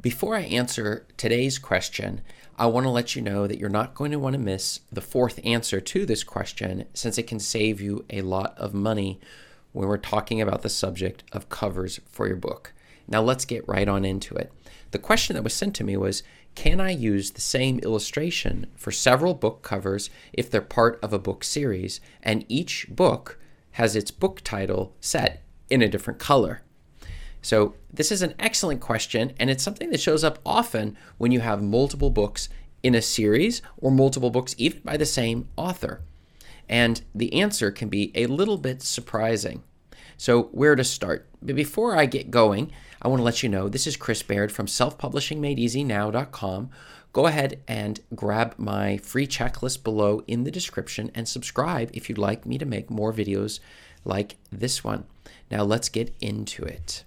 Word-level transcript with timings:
Before 0.00 0.34
I 0.34 0.42
answer 0.42 1.06
today's 1.18 1.58
question, 1.58 2.22
I 2.56 2.66
want 2.66 2.84
to 2.84 2.90
let 2.90 3.14
you 3.14 3.20
know 3.20 3.46
that 3.46 3.58
you're 3.58 3.68
not 3.68 3.94
going 3.94 4.12
to 4.12 4.18
want 4.18 4.32
to 4.32 4.38
miss 4.38 4.80
the 4.90 5.02
fourth 5.02 5.38
answer 5.44 5.78
to 5.78 6.06
this 6.06 6.24
question 6.24 6.86
since 6.94 7.18
it 7.18 7.26
can 7.26 7.38
save 7.38 7.82
you 7.82 8.06
a 8.08 8.22
lot 8.22 8.56
of 8.56 8.72
money 8.72 9.20
when 9.72 9.88
we're 9.88 9.98
talking 9.98 10.40
about 10.40 10.62
the 10.62 10.70
subject 10.70 11.24
of 11.32 11.50
covers 11.50 12.00
for 12.06 12.26
your 12.26 12.36
book. 12.36 12.72
Now, 13.08 13.20
let's 13.20 13.44
get 13.44 13.68
right 13.68 13.88
on 13.88 14.06
into 14.06 14.34
it. 14.36 14.50
The 14.92 14.98
question 14.98 15.34
that 15.34 15.42
was 15.42 15.52
sent 15.52 15.74
to 15.76 15.84
me 15.84 15.98
was 15.98 16.22
Can 16.54 16.80
I 16.80 16.92
use 16.92 17.32
the 17.32 17.42
same 17.42 17.78
illustration 17.80 18.68
for 18.76 18.92
several 18.92 19.34
book 19.34 19.60
covers 19.62 20.08
if 20.32 20.50
they're 20.50 20.62
part 20.62 20.98
of 21.02 21.12
a 21.12 21.18
book 21.18 21.44
series 21.44 22.00
and 22.22 22.46
each 22.48 22.86
book 22.88 23.38
has 23.72 23.94
its 23.94 24.10
book 24.10 24.40
title 24.44 24.94
set 25.00 25.42
in 25.68 25.82
a 25.82 25.88
different 25.88 26.18
color? 26.18 26.62
So, 27.42 27.74
this 27.92 28.12
is 28.12 28.22
an 28.22 28.34
excellent 28.38 28.80
question, 28.80 29.32
and 29.38 29.50
it's 29.50 29.62
something 29.62 29.90
that 29.90 30.00
shows 30.00 30.22
up 30.22 30.38
often 30.44 30.96
when 31.18 31.32
you 31.32 31.40
have 31.40 31.62
multiple 31.62 32.10
books 32.10 32.48
in 32.82 32.94
a 32.94 33.02
series 33.02 33.62
or 33.78 33.90
multiple 33.90 34.30
books, 34.30 34.54
even 34.58 34.80
by 34.84 34.96
the 34.96 35.06
same 35.06 35.48
author. 35.56 36.02
And 36.68 37.02
the 37.14 37.40
answer 37.40 37.70
can 37.70 37.88
be 37.88 38.12
a 38.14 38.26
little 38.26 38.58
bit 38.58 38.82
surprising. 38.82 39.62
So, 40.16 40.44
where 40.52 40.76
to 40.76 40.84
start? 40.84 41.28
But 41.40 41.56
before 41.56 41.96
I 41.96 42.04
get 42.04 42.30
going, 42.30 42.72
I 43.00 43.08
want 43.08 43.20
to 43.20 43.24
let 43.24 43.42
you 43.42 43.48
know 43.48 43.68
this 43.68 43.86
is 43.86 43.96
Chris 43.96 44.22
Baird 44.22 44.52
from 44.52 44.66
selfpublishingmadeeasynow.com. 44.66 46.70
Go 47.12 47.26
ahead 47.26 47.60
and 47.66 47.98
grab 48.14 48.54
my 48.58 48.98
free 48.98 49.26
checklist 49.26 49.82
below 49.82 50.22
in 50.28 50.44
the 50.44 50.50
description 50.50 51.10
and 51.14 51.26
subscribe 51.26 51.90
if 51.94 52.08
you'd 52.08 52.18
like 52.18 52.46
me 52.46 52.58
to 52.58 52.66
make 52.66 52.90
more 52.90 53.12
videos 53.12 53.58
like 54.04 54.36
this 54.52 54.84
one. 54.84 55.04
Now, 55.50 55.64
let's 55.64 55.88
get 55.88 56.14
into 56.20 56.62
it. 56.64 57.04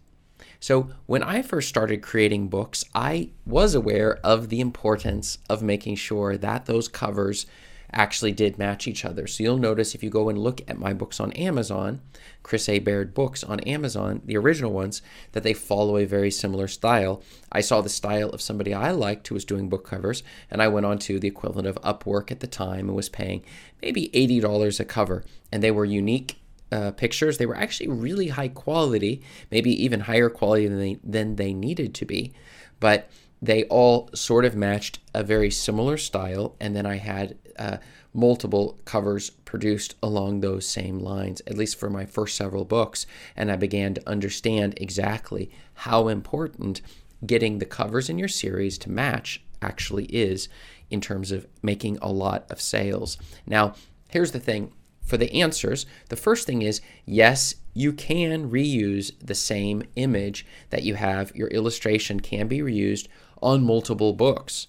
So, 0.64 0.92
when 1.08 1.24
I 1.24 1.42
first 1.42 1.68
started 1.68 2.02
creating 2.02 2.48
books, 2.48 2.86
I 2.96 3.32
was 3.46 3.76
aware 3.76 4.18
of 4.24 4.48
the 4.48 4.62
importance 4.62 5.40
of 5.50 5.62
making 5.62 5.98
sure 5.98 6.38
that 6.38 6.68
those 6.68 6.88
covers 6.88 7.46
actually 7.92 8.32
did 8.32 8.58
match 8.58 8.88
each 8.88 9.04
other. 9.04 9.28
So, 9.28 9.44
you'll 9.44 9.58
notice 9.58 9.94
if 9.94 10.02
you 10.02 10.10
go 10.10 10.30
and 10.30 10.38
look 10.38 10.62
at 10.66 10.80
my 10.80 10.94
books 10.94 11.20
on 11.20 11.34
Amazon, 11.34 12.00
Chris 12.44 12.70
A. 12.70 12.80
Baird 12.80 13.14
books 13.14 13.44
on 13.44 13.60
Amazon, 13.60 14.22
the 14.24 14.38
original 14.38 14.72
ones, 14.72 15.02
that 15.34 15.44
they 15.44 15.54
follow 15.54 15.98
a 15.98 16.06
very 16.06 16.32
similar 16.32 16.70
style. 16.70 17.22
I 17.52 17.60
saw 17.60 17.82
the 17.82 17.90
style 17.90 18.30
of 18.30 18.42
somebody 18.42 18.74
I 18.74 18.92
liked 18.92 19.28
who 19.28 19.36
was 19.36 19.44
doing 19.44 19.68
book 19.68 19.86
covers, 19.86 20.24
and 20.50 20.62
I 20.62 20.70
went 20.70 20.86
on 20.86 20.98
to 21.00 21.20
the 21.20 21.28
equivalent 21.28 21.68
of 21.68 21.76
Upwork 21.82 22.32
at 22.32 22.40
the 22.40 22.48
time 22.48 22.88
and 22.88 22.96
was 22.96 23.10
paying 23.10 23.44
maybe 23.82 24.10
$80 24.14 24.80
a 24.80 24.86
cover. 24.86 25.26
And 25.52 25.62
they 25.62 25.72
were 25.72 25.84
unique 25.84 26.38
uh, 26.74 26.92
pictures. 26.92 27.38
They 27.38 27.46
were 27.46 27.56
actually 27.56 27.90
really 27.90 28.30
high 28.30 28.48
quality, 28.48 29.22
maybe 29.52 29.72
even 29.84 30.02
higher 30.02 30.30
quality 30.30 30.68
than 30.68 30.80
they, 30.80 30.98
than 31.04 31.36
they 31.36 31.54
needed 31.54 31.94
to 31.96 32.06
be. 32.06 32.34
But 32.80 33.10
they 33.42 33.66
all 33.66 34.10
sort 34.16 34.44
of 34.44 34.56
matched 34.56 35.00
a 35.14 35.24
very 35.24 35.52
similar 35.52 35.98
style. 35.98 36.56
And 36.60 36.76
then 36.76 36.86
I 36.86 36.96
had 36.96 37.38
uh, 37.60 37.78
multiple 38.14 38.80
covers 38.86 39.30
produced 39.30 39.96
along 40.02 40.40
those 40.40 40.68
same 40.68 41.00
lines, 41.00 41.42
at 41.46 41.58
least 41.58 41.80
for 41.80 41.90
my 41.90 42.06
first 42.06 42.36
several 42.36 42.66
books. 42.66 43.06
And 43.36 43.52
I 43.52 43.56
began 43.56 43.94
to 43.94 44.10
understand 44.10 44.74
exactly 44.78 45.52
how 45.76 46.08
important 46.08 46.82
getting 47.24 47.60
the 47.60 47.66
covers 47.66 48.10
in 48.10 48.18
your 48.18 48.28
series 48.28 48.80
to 48.80 48.90
match 48.90 49.44
actually 49.62 50.06
is 50.06 50.50
in 50.90 51.02
terms 51.02 51.32
of 51.32 51.46
making 51.62 51.98
a 52.02 52.12
lot 52.12 52.50
of 52.50 52.60
sales. 52.60 53.18
Now, 53.46 53.76
here's 54.10 54.32
the 54.32 54.40
thing 54.40 54.72
for 55.04 55.18
the 55.18 55.42
answers, 55.42 55.86
the 56.10 56.16
first 56.16 56.48
thing 56.48 56.62
is 56.62 56.82
yes, 57.06 57.56
you 57.74 57.92
can 57.94 58.50
reuse 58.50 59.12
the 59.20 59.36
same 59.36 59.84
image 59.96 60.46
that 60.70 60.84
you 60.84 60.96
have. 60.96 61.36
Your 61.36 61.50
illustration 61.50 62.20
can 62.20 62.48
be 62.48 62.60
reused 62.60 63.08
on 63.42 63.64
multiple 63.64 64.14
books. 64.14 64.68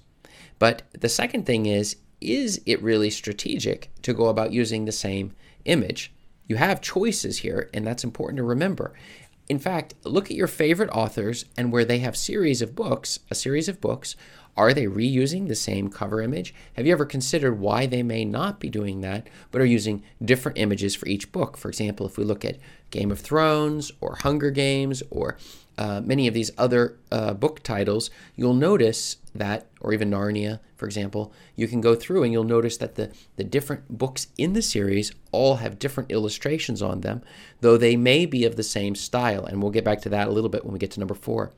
But 0.59 0.83
the 0.93 1.09
second 1.09 1.47
thing 1.47 1.67
is, 1.67 1.97
is 2.21 2.61
it 2.67 2.83
really 2.83 3.11
strategic 3.11 3.91
to 4.03 4.15
go 4.15 4.27
about 4.27 4.53
using 4.53 4.85
the 4.85 4.93
same 4.93 5.35
image? 5.65 6.13
You 6.47 6.57
have 6.57 6.81
choices 6.81 7.39
here, 7.39 7.71
and 7.73 7.87
that's 7.87 8.05
important 8.05 8.39
to 8.39 8.45
remember. 8.45 8.95
In 9.49 9.59
fact, 9.59 9.95
look 10.05 10.31
at 10.31 10.37
your 10.37 10.47
favorite 10.47 10.91
authors 10.91 11.45
and 11.57 11.71
where 11.71 11.85
they 11.85 11.99
have 11.99 12.17
series 12.17 12.63
of 12.63 12.75
books, 12.75 13.19
a 13.31 13.35
series 13.35 13.69
of 13.69 13.81
books, 13.81 14.17
are 14.57 14.73
they 14.73 14.87
reusing 14.87 15.49
the 15.49 15.55
same 15.55 15.91
cover 15.91 16.23
image? 16.23 16.55
Have 16.75 16.87
you 16.87 16.93
ever 16.93 17.05
considered 17.05 17.59
why 17.59 17.87
they 17.87 18.03
may 18.03 18.25
not 18.25 18.61
be 18.61 18.71
doing 18.71 19.01
that, 19.01 19.29
but 19.51 19.61
are 19.61 19.67
using 19.67 20.03
different 20.25 20.59
images 20.59 20.95
for 20.95 21.07
each 21.09 21.33
book? 21.33 21.57
For 21.57 21.69
example, 21.69 22.07
if 22.07 22.17
we 22.17 22.25
look 22.25 22.45
at 22.45 22.59
Game 22.91 23.11
of 23.11 23.21
Thrones 23.21 23.91
or 24.01 24.17
Hunger 24.17 24.51
Games 24.51 25.03
or 25.11 25.37
uh, 25.77 26.01
many 26.05 26.29
of 26.29 26.35
these 26.35 26.51
other 26.57 26.97
uh, 27.11 27.35
book 27.35 27.63
titles, 27.63 28.11
you'll 28.37 28.55
notice 28.55 29.17
that, 29.35 29.67
or 29.81 29.93
even 29.93 30.11
Narnia, 30.11 30.61
for 30.77 30.87
example, 30.87 31.33
you 31.57 31.67
can 31.67 31.81
go 31.81 31.95
through 31.95 32.23
and 32.23 32.33
you'll 32.33 32.45
notice 32.45 32.77
that 32.77 32.95
the, 32.95 33.13
the 33.37 33.45
different 33.45 33.99
books 33.99 34.29
in 34.39 34.53
the 34.53 34.63
series 34.63 35.13
all 35.33 35.57
have 35.57 35.79
different 35.79 36.13
illustrations 36.13 36.83
on 36.83 37.01
them, 37.01 37.23
though 37.61 37.77
they 37.77 37.97
may 37.97 38.27
be 38.27 38.45
of 38.45 38.57
the 38.57 38.63
same 38.63 38.95
style. 38.95 39.45
And 39.45 39.61
we'll 39.63 39.73
get 39.73 39.85
back 39.85 40.01
to 40.03 40.09
that 40.11 40.29
a 40.29 40.31
little 40.31 40.51
bit 40.51 40.65
when 40.65 40.73
we 40.73 40.79
get 40.79 40.93
to 40.93 41.01
number 41.01 41.15
four. 41.15 41.53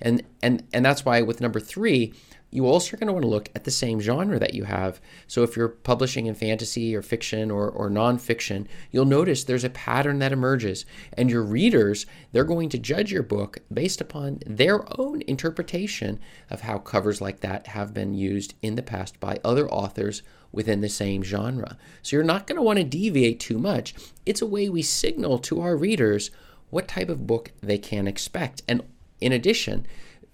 And, 0.00 0.22
and, 0.42 0.64
and 0.72 0.84
that's 0.84 1.04
why 1.04 1.20
with 1.22 1.40
number 1.40 1.60
three, 1.60 2.14
you 2.50 2.66
also 2.66 2.94
are 2.94 2.98
going 2.98 3.08
to 3.08 3.12
want 3.12 3.24
to 3.24 3.28
look 3.28 3.50
at 3.54 3.64
the 3.64 3.70
same 3.70 4.00
genre 4.00 4.38
that 4.38 4.54
you 4.54 4.64
have. 4.64 5.00
So 5.26 5.42
if 5.42 5.56
you're 5.56 5.68
publishing 5.68 6.26
in 6.26 6.34
fantasy 6.34 6.96
or 6.96 7.02
fiction 7.02 7.50
or, 7.50 7.68
or 7.68 7.90
nonfiction, 7.90 8.66
you'll 8.90 9.04
notice 9.04 9.44
there's 9.44 9.64
a 9.64 9.70
pattern 9.70 10.18
that 10.20 10.32
emerges. 10.32 10.86
And 11.12 11.30
your 11.30 11.42
readers, 11.42 12.06
they're 12.32 12.44
going 12.44 12.70
to 12.70 12.78
judge 12.78 13.12
your 13.12 13.22
book 13.22 13.58
based 13.72 14.00
upon 14.00 14.40
their 14.46 14.84
own 14.98 15.22
interpretation 15.22 16.18
of 16.50 16.62
how 16.62 16.78
covers 16.78 17.20
like 17.20 17.40
that 17.40 17.68
have 17.68 17.92
been 17.92 18.14
used 18.14 18.54
in 18.62 18.76
the 18.76 18.82
past 18.82 19.20
by 19.20 19.38
other 19.44 19.68
authors 19.70 20.22
within 20.50 20.80
the 20.80 20.88
same 20.88 21.22
genre. 21.22 21.76
So 22.00 22.16
you're 22.16 22.24
not 22.24 22.46
going 22.46 22.56
to 22.56 22.62
want 22.62 22.78
to 22.78 22.84
deviate 22.84 23.40
too 23.40 23.58
much. 23.58 23.94
It's 24.24 24.40
a 24.40 24.46
way 24.46 24.70
we 24.70 24.82
signal 24.82 25.38
to 25.40 25.60
our 25.60 25.76
readers 25.76 26.30
what 26.70 26.88
type 26.88 27.08
of 27.08 27.26
book 27.26 27.52
they 27.62 27.78
can 27.78 28.06
expect. 28.06 28.62
And 28.68 28.82
in 29.20 29.32
addition, 29.32 29.86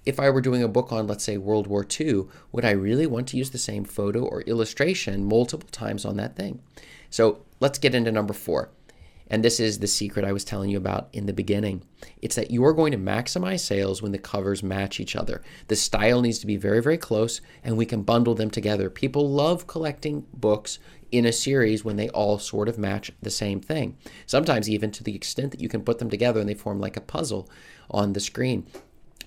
if 0.07 0.21
I 0.21 0.31
were 0.31 0.41
doing 0.41 0.63
a 0.63 0.69
book 0.69 0.93
on, 0.93 1.07
let's 1.07 1.25
say, 1.25 1.39
World 1.39 1.67
War 1.67 1.87
II, 1.99 2.25
would 2.53 2.65
I 2.65 2.71
really 2.71 3.07
want 3.07 3.29
to 3.29 3.37
use 3.37 3.51
the 3.51 3.59
same 3.59 3.85
photo 3.85 4.25
or 4.25 4.43
illustration 4.43 5.25
multiple 5.25 5.69
times 5.71 6.05
on 6.05 6.17
that 6.17 6.37
thing? 6.37 6.61
So 7.11 7.43
let's 7.61 7.79
get 7.79 7.95
into 7.95 8.13
number 8.13 8.35
four. 8.35 8.71
And 9.29 9.43
this 9.43 9.59
is 9.59 9.79
the 9.79 9.87
secret 9.87 10.25
I 10.25 10.33
was 10.33 10.45
telling 10.45 10.69
you 10.69 10.77
about 10.77 11.09
in 11.13 11.25
the 11.25 11.33
beginning. 11.33 11.83
It's 12.21 12.37
that 12.37 12.51
you 12.51 12.63
are 12.65 12.75
going 12.75 12.93
to 12.93 12.99
maximize 12.99 13.61
sales 13.61 14.03
when 14.03 14.13
the 14.13 14.19
covers 14.19 14.63
match 14.63 15.01
each 15.01 15.17
other. 15.17 15.43
The 15.69 15.77
style 15.77 16.21
needs 16.21 16.39
to 16.41 16.47
be 16.47 16.59
very, 16.59 16.83
very 16.83 16.99
close, 16.99 17.41
and 17.63 17.77
we 17.77 17.87
can 17.87 18.03
bundle 18.03 18.35
them 18.35 18.51
together. 18.51 18.91
People 18.91 19.31
love 19.31 19.67
collecting 19.67 20.27
books 20.35 20.79
in 21.11 21.25
a 21.25 21.33
series 21.33 21.85
when 21.85 21.97
they 21.97 22.11
all 22.11 22.39
sort 22.39 22.69
of 22.69 22.77
match 22.77 23.11
the 23.23 23.31
same 23.31 23.61
thing. 23.61 23.97
Sometimes, 24.27 24.69
even 24.69 24.91
to 24.91 25.03
the 25.03 25.15
extent 25.15 25.53
that 25.53 25.61
you 25.61 25.69
can 25.69 25.83
put 25.83 25.99
them 25.99 26.11
together 26.11 26.41
and 26.41 26.49
they 26.49 26.55
form 26.55 26.79
like 26.79 26.97
a 26.97 27.01
puzzle 27.01 27.49
on 27.91 28.13
the 28.13 28.21
screen. 28.21 28.67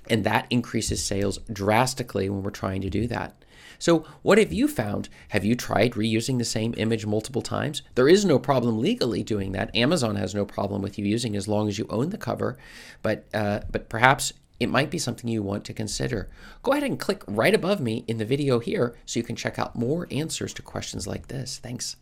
And 0.09 0.23
that 0.23 0.47
increases 0.49 1.03
sales 1.03 1.39
drastically 1.51 2.29
when 2.29 2.43
we're 2.43 2.51
trying 2.51 2.81
to 2.81 2.89
do 2.89 3.07
that. 3.07 3.43
So, 3.79 4.05
what 4.23 4.37
have 4.37 4.51
you 4.51 4.67
found? 4.67 5.09
Have 5.29 5.45
you 5.45 5.55
tried 5.55 5.93
reusing 5.93 6.37
the 6.37 6.45
same 6.45 6.73
image 6.77 7.05
multiple 7.05 7.41
times? 7.41 7.83
There 7.95 8.07
is 8.07 8.25
no 8.25 8.39
problem 8.39 8.79
legally 8.79 9.23
doing 9.23 9.51
that. 9.51 9.75
Amazon 9.75 10.15
has 10.15 10.33
no 10.33 10.45
problem 10.45 10.81
with 10.81 10.97
you 10.97 11.05
using 11.05 11.35
as 11.35 11.47
long 11.47 11.67
as 11.67 11.77
you 11.77 11.85
own 11.89 12.09
the 12.09 12.17
cover, 12.17 12.57
but 13.01 13.25
uh, 13.33 13.61
but 13.71 13.89
perhaps 13.89 14.33
it 14.59 14.69
might 14.69 14.89
be 14.89 14.97
something 14.97 15.29
you 15.29 15.43
want 15.43 15.65
to 15.65 15.73
consider. 15.73 16.29
Go 16.63 16.71
ahead 16.71 16.83
and 16.83 16.99
click 16.99 17.23
right 17.27 17.53
above 17.53 17.79
me 17.79 18.03
in 18.07 18.17
the 18.17 18.25
video 18.25 18.57
here 18.59 18.95
so 19.05 19.19
you 19.19 19.23
can 19.23 19.35
check 19.35 19.59
out 19.59 19.75
more 19.75 20.07
answers 20.09 20.53
to 20.55 20.63
questions 20.63 21.05
like 21.05 21.27
this. 21.27 21.59
Thanks. 21.59 21.97